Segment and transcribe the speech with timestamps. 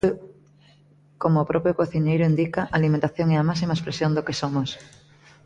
[1.21, 4.69] Como o propio cociñeiro indica, a alimentación é a máxima expresión do que somos.